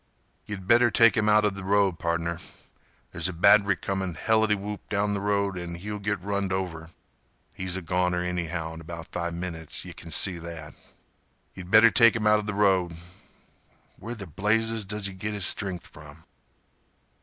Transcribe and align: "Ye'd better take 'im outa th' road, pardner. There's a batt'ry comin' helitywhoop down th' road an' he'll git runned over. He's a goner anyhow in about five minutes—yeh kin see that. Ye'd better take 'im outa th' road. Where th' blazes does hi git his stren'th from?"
"Ye'd 0.47 0.65
better 0.65 0.89
take 0.89 1.15
'im 1.15 1.29
outa 1.29 1.51
th' 1.51 1.63
road, 1.63 1.99
pardner. 1.99 2.39
There's 3.11 3.29
a 3.29 3.33
batt'ry 3.33 3.75
comin' 3.79 4.15
helitywhoop 4.15 4.79
down 4.89 5.13
th' 5.13 5.19
road 5.21 5.59
an' 5.59 5.75
he'll 5.75 5.99
git 5.99 6.19
runned 6.23 6.51
over. 6.51 6.89
He's 7.53 7.75
a 7.77 7.83
goner 7.83 8.21
anyhow 8.23 8.73
in 8.73 8.81
about 8.81 9.09
five 9.09 9.35
minutes—yeh 9.35 9.93
kin 9.95 10.09
see 10.09 10.39
that. 10.39 10.73
Ye'd 11.53 11.69
better 11.69 11.91
take 11.91 12.15
'im 12.15 12.25
outa 12.25 12.51
th' 12.51 12.55
road. 12.55 12.95
Where 13.99 14.15
th' 14.15 14.35
blazes 14.35 14.85
does 14.85 15.05
hi 15.05 15.13
git 15.13 15.35
his 15.35 15.45
stren'th 15.45 15.83
from?" 15.85 16.23